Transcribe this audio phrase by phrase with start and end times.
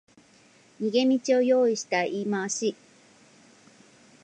[0.81, 2.75] 逃げ道を用意した言い回し